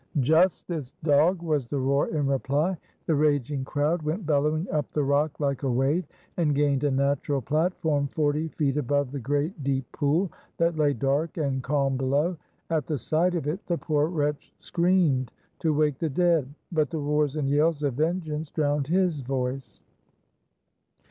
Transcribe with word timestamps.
"Justice! 0.19 0.95
dog," 1.03 1.43
was 1.43 1.67
the 1.67 1.77
roar 1.77 2.07
in 2.07 2.25
reply. 2.25 2.75
The 3.05 3.13
raging 3.13 3.63
crowd 3.63 4.01
went 4.01 4.25
bellowing 4.25 4.67
up 4.71 4.91
the 4.91 5.03
rock 5.03 5.39
like 5.39 5.61
a 5.61 5.69
wave, 5.71 6.07
and 6.37 6.55
gained 6.55 6.83
a 6.83 6.89
natural 6.89 7.39
platform 7.39 8.07
forty 8.07 8.47
feet 8.47 8.77
above 8.77 9.11
the 9.11 9.19
great 9.19 9.63
deep 9.63 9.85
pool 9.91 10.31
that 10.57 10.75
lay 10.75 10.93
dark 10.93 11.37
and 11.37 11.61
calm 11.61 11.97
below. 11.97 12.35
At 12.71 12.87
the 12.87 12.97
sight 12.97 13.35
of 13.35 13.45
it, 13.45 13.63
the 13.67 13.77
poor 13.77 14.07
wretch 14.07 14.51
screamed 14.57 15.31
to 15.59 15.71
wake 15.71 15.99
the 15.99 16.09
dead, 16.09 16.51
but 16.71 16.89
the 16.89 16.97
roars 16.97 17.35
and 17.35 17.47
yells 17.47 17.83
of 17.83 17.93
vengeance 17.93 18.49
drowned 18.49 18.87
his 18.87 19.19
voice. 19.19 19.81